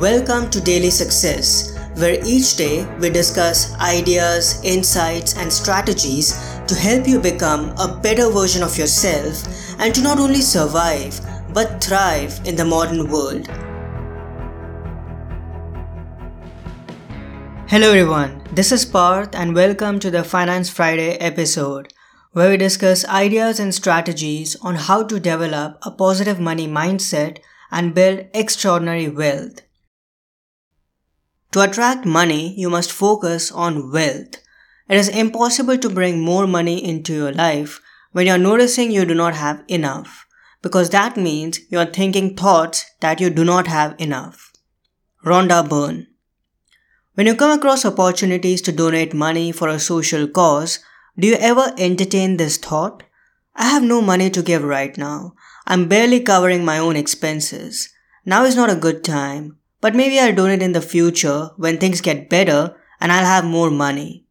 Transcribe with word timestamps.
Welcome 0.00 0.50
to 0.50 0.60
Daily 0.60 0.90
Success, 0.90 1.78
where 1.94 2.18
each 2.26 2.56
day 2.56 2.84
we 2.98 3.10
discuss 3.10 3.72
ideas, 3.74 4.60
insights, 4.64 5.36
and 5.36 5.52
strategies 5.52 6.32
to 6.66 6.74
help 6.74 7.06
you 7.06 7.20
become 7.20 7.72
a 7.78 8.00
better 8.02 8.28
version 8.28 8.64
of 8.64 8.76
yourself 8.76 9.44
and 9.78 9.94
to 9.94 10.02
not 10.02 10.18
only 10.18 10.40
survive 10.40 11.20
but 11.54 11.82
thrive 11.82 12.40
in 12.44 12.56
the 12.56 12.64
modern 12.64 13.08
world. 13.08 13.46
Hello, 17.68 17.90
everyone. 17.90 18.42
This 18.52 18.72
is 18.72 18.84
Parth, 18.84 19.32
and 19.36 19.54
welcome 19.54 20.00
to 20.00 20.10
the 20.10 20.24
Finance 20.24 20.70
Friday 20.70 21.12
episode, 21.18 21.92
where 22.32 22.50
we 22.50 22.56
discuss 22.56 23.04
ideas 23.04 23.60
and 23.60 23.72
strategies 23.72 24.56
on 24.56 24.74
how 24.74 25.04
to 25.04 25.20
develop 25.20 25.78
a 25.82 25.92
positive 25.92 26.40
money 26.40 26.66
mindset 26.66 27.38
and 27.70 27.94
build 27.94 28.26
extraordinary 28.34 29.08
wealth. 29.08 29.60
To 31.54 31.60
attract 31.60 32.04
money, 32.04 32.52
you 32.58 32.68
must 32.68 32.90
focus 32.90 33.52
on 33.52 33.92
wealth. 33.92 34.42
It 34.88 34.96
is 34.96 35.08
impossible 35.08 35.78
to 35.78 35.88
bring 35.88 36.20
more 36.20 36.48
money 36.48 36.84
into 36.84 37.12
your 37.12 37.30
life 37.30 37.80
when 38.10 38.26
you're 38.26 38.38
noticing 38.38 38.90
you 38.90 39.04
do 39.04 39.14
not 39.14 39.36
have 39.36 39.62
enough, 39.68 40.26
because 40.62 40.90
that 40.90 41.16
means 41.16 41.60
you're 41.70 41.86
thinking 41.86 42.34
thoughts 42.34 42.84
that 42.98 43.20
you 43.20 43.30
do 43.30 43.44
not 43.44 43.68
have 43.68 43.94
enough. 44.00 44.50
Rhonda 45.24 45.68
Byrne 45.68 46.08
When 47.14 47.28
you 47.28 47.36
come 47.36 47.56
across 47.56 47.84
opportunities 47.84 48.60
to 48.62 48.72
donate 48.72 49.14
money 49.14 49.52
for 49.52 49.68
a 49.68 49.78
social 49.78 50.26
cause, 50.26 50.80
do 51.16 51.28
you 51.28 51.36
ever 51.36 51.72
entertain 51.78 52.36
this 52.36 52.56
thought? 52.56 53.04
I 53.54 53.66
have 53.66 53.84
no 53.84 54.02
money 54.02 54.28
to 54.28 54.42
give 54.42 54.64
right 54.64 54.98
now. 54.98 55.34
I'm 55.68 55.86
barely 55.86 56.18
covering 56.18 56.64
my 56.64 56.78
own 56.78 56.96
expenses. 56.96 57.90
Now 58.26 58.42
is 58.42 58.56
not 58.56 58.70
a 58.70 58.74
good 58.74 59.04
time 59.04 59.58
but 59.84 59.94
maybe 59.94 60.18
I'll 60.18 60.34
donate 60.34 60.62
in 60.62 60.72
the 60.72 60.80
future 60.80 61.50
when 61.58 61.76
things 61.76 62.00
get 62.00 62.30
better 62.30 62.74
and 63.02 63.12
I'll 63.12 63.26
have 63.26 63.44
more 63.44 63.70
money. 63.70 64.24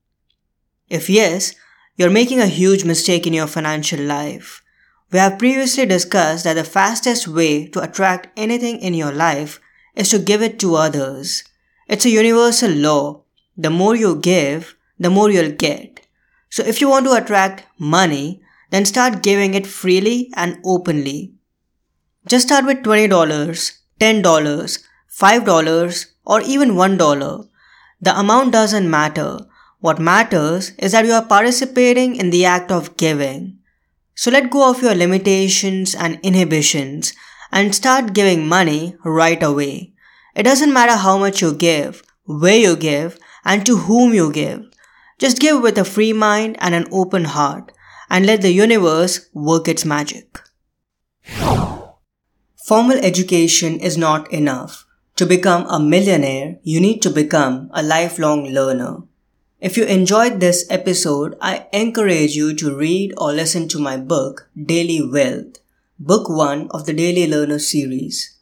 If 0.90 1.12
yes, 1.12 1.54
you're 1.96 2.10
making 2.10 2.40
a 2.40 2.48
huge 2.48 2.86
mistake 2.86 3.28
in 3.28 3.34
your 3.34 3.46
financial 3.46 4.00
life. 4.00 4.64
We 5.12 5.20
have 5.20 5.38
previously 5.38 5.86
discussed 5.86 6.46
that 6.46 6.56
the 6.56 6.64
fastest 6.64 7.28
way 7.28 7.68
to 7.68 7.84
attract 7.84 8.30
anything 8.36 8.80
in 8.80 8.96
your 8.96 9.12
life 9.12 9.60
is 9.94 10.10
to 10.10 10.18
give 10.18 10.42
it 10.42 10.58
to 10.62 10.74
others. 10.74 11.44
It's 11.88 12.06
a 12.06 12.10
universal 12.10 12.72
law. 12.72 13.22
The 13.56 13.70
more 13.70 13.96
you 13.96 14.16
give, 14.16 14.76
the 14.98 15.12
more 15.12 15.30
you'll 15.30 15.52
get. 15.52 16.00
So 16.50 16.64
if 16.64 16.82
you 16.82 16.90
want 16.90 17.06
to 17.06 17.14
attract 17.14 17.68
money, 17.78 18.42
then 18.72 18.86
start 18.86 19.22
giving 19.22 19.54
it 19.54 19.68
freely 19.68 20.32
and 20.34 20.58
openly. 20.66 21.36
Just 22.26 22.48
start 22.48 22.66
with 22.66 22.80
$20, 22.80 23.78
$10, 24.00 24.84
$5 25.20 26.06
or 26.26 26.42
even 26.42 26.72
$1. 26.72 27.48
The 28.02 28.20
amount 28.20 28.52
doesn't 28.52 28.90
matter. 28.90 29.40
What 29.80 30.00
matters 30.00 30.72
is 30.80 30.94
that 30.94 31.06
you 31.06 31.12
are 31.12 31.26
participating 31.26 32.16
in 32.16 32.30
the 32.30 32.46
act 32.46 32.72
of 32.72 32.98
giving. 32.98 33.60
So 34.16 34.32
let 34.32 34.50
go 34.50 34.70
of 34.70 34.82
your 34.82 34.96
limitations 34.96 35.94
and 35.94 36.20
inhibitions 36.24 37.14
and 37.52 37.76
start 37.76 38.14
giving 38.14 38.48
money 38.48 38.96
right 39.04 39.42
away. 39.42 39.94
It 40.36 40.44
doesn't 40.44 40.74
matter 40.74 40.96
how 40.96 41.18
much 41.18 41.42
you 41.42 41.54
give, 41.54 42.04
where 42.26 42.58
you 42.58 42.76
give, 42.76 43.20
and 43.46 43.66
to 43.66 43.78
whom 43.78 44.14
you 44.14 44.32
give. 44.32 44.66
Just 45.20 45.40
give 45.40 45.62
with 45.62 45.78
a 45.78 45.86
free 45.86 46.14
mind 46.14 46.58
and 46.60 46.74
an 46.74 46.88
open 46.92 47.26
heart 47.26 47.72
and 48.10 48.26
let 48.26 48.42
the 48.42 48.52
universe 48.52 49.30
work 49.34 49.68
its 49.68 49.86
magic. 49.86 50.40
Formal 52.66 52.98
education 52.98 53.80
is 53.80 53.98
not 53.98 54.32
enough. 54.32 54.86
To 55.18 55.28
become 55.28 55.68
a 55.70 55.80
millionaire, 55.80 56.58
you 56.64 56.80
need 56.80 57.04
to 57.04 57.12
become 57.12 57.70
a 57.72 57.84
lifelong 57.84 58.46
learner. 58.46 59.04
If 59.62 59.78
you 59.78 59.84
enjoyed 59.84 60.40
this 60.40 60.66
episode, 60.72 61.38
I 61.40 61.68
encourage 61.72 62.36
you 62.36 62.56
to 62.56 62.76
read 62.76 63.14
or 63.20 63.32
listen 63.32 63.68
to 63.70 63.80
my 63.80 63.96
book, 63.98 64.50
Daily 64.60 65.08
Wealth, 65.08 65.60
book 66.00 66.30
one 66.30 66.68
of 66.72 66.88
the 66.88 66.94
Daily 66.94 67.28
Learner 67.28 67.60
series. 67.60 68.40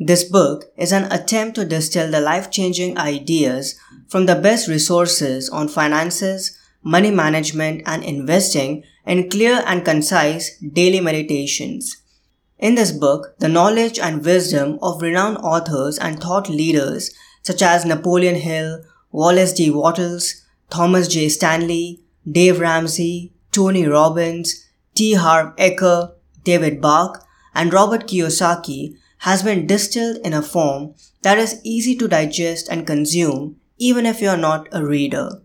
This 0.00 0.24
book 0.24 0.64
is 0.76 0.90
an 0.90 1.04
attempt 1.12 1.54
to 1.54 1.64
distill 1.64 2.10
the 2.10 2.20
life 2.20 2.50
changing 2.50 2.98
ideas 2.98 3.78
from 4.08 4.26
the 4.26 4.34
best 4.34 4.66
resources 4.66 5.48
on 5.48 5.68
finances, 5.68 6.58
money 6.82 7.12
management, 7.12 7.82
and 7.86 8.02
investing 8.02 8.82
in 9.06 9.30
clear 9.30 9.62
and 9.66 9.84
concise 9.84 10.58
daily 10.58 11.00
meditations 11.00 12.02
in 12.58 12.74
this 12.74 12.92
book, 12.92 13.34
the 13.38 13.48
knowledge 13.48 13.98
and 13.98 14.24
wisdom 14.24 14.78
of 14.82 15.02
renowned 15.02 15.38
authors 15.38 15.98
and 15.98 16.20
thought 16.20 16.48
leaders 16.48 17.10
such 17.42 17.62
as 17.62 17.84
Napoleon 17.84 18.34
Hill, 18.34 18.82
Wallace 19.12 19.52
D. 19.52 19.70
Wattles, 19.70 20.44
Thomas 20.70 21.08
J. 21.08 21.28
Stanley, 21.28 22.02
Dave 22.30 22.60
Ramsey, 22.60 23.32
Tony 23.52 23.86
Robbins, 23.86 24.66
T. 24.94 25.14
Harv 25.14 25.56
Eker, 25.56 26.12
David 26.44 26.80
Bach, 26.80 27.24
and 27.54 27.72
Robert 27.72 28.06
Kiyosaki 28.06 28.96
has 29.18 29.42
been 29.42 29.66
distilled 29.66 30.18
in 30.18 30.32
a 30.32 30.42
form 30.42 30.94
that 31.22 31.38
is 31.38 31.60
easy 31.64 31.96
to 31.96 32.08
digest 32.08 32.68
and 32.68 32.86
consume 32.86 33.56
even 33.78 34.04
if 34.06 34.20
you 34.20 34.28
are 34.28 34.36
not 34.36 34.68
a 34.72 34.84
reader. 34.84 35.40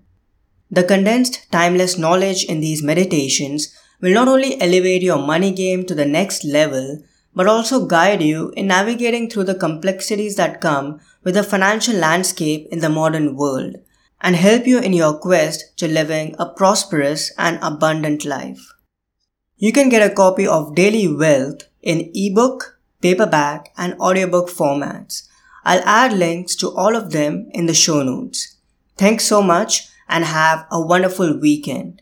The 0.69 0.84
condensed, 0.84 1.52
timeless 1.52 1.97
knowledge 1.97 2.44
in 2.46 2.59
these 2.59 2.84
meditations 2.84 3.75
will 4.03 4.14
not 4.14 4.28
only 4.28 4.59
elevate 4.59 5.02
your 5.02 5.18
money 5.18 5.50
game 5.50 5.86
to 5.86 5.96
the 5.96 6.06
next 6.06 6.44
level, 6.44 7.02
but 7.34 7.47
also 7.47 7.86
guide 7.86 8.22
you 8.22 8.52
in 8.58 8.68
navigating 8.68 9.30
through 9.30 9.46
the 9.46 9.56
complexities 9.56 10.36
that 10.36 10.59
come 10.59 11.00
with 11.24 11.36
the 11.36 11.41
financial 11.41 11.96
landscape 11.96 12.68
in 12.69 12.80
the 12.80 12.90
modern 12.90 13.38
world 13.38 13.78
and 14.19 14.36
help 14.36 14.68
you 14.68 14.78
in 14.78 14.91
your 14.91 15.18
quest 15.18 15.78
to 15.78 15.88
living 15.88 16.36
a 16.38 16.46
prosperous 16.46 17.31
and 17.38 17.58
abundant 17.62 18.25
life. 18.25 18.74
You 19.56 19.72
can 19.72 19.88
get 19.88 20.06
a 20.06 20.14
copy 20.14 20.46
of 20.46 20.75
Daily 20.75 21.08
Wealth 21.08 21.64
in 21.81 22.12
ebook, 22.14 22.78
paperback, 23.02 23.72
and 23.78 23.97
audiobook 24.02 24.50
formats. 24.50 25.30
I'll 25.64 25.84
add 25.85 26.12
links 26.12 26.58
to 26.58 26.70
all 26.75 26.97
of 26.97 27.12
them 27.12 27.47
in 27.52 27.68
the 27.68 27.74
show 27.74 28.03
notes. 28.03 28.58
Thanks 28.97 29.24
so 29.24 29.41
much 29.41 29.88
and 30.09 30.25
have 30.25 30.66
a 30.70 30.85
wonderful 30.85 31.40
weekend. 31.40 32.02